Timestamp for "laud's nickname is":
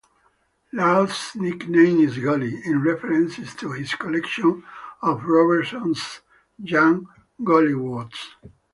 0.73-2.17